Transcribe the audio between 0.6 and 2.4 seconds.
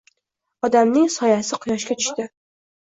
Odamning soyasi quyoshga tushdi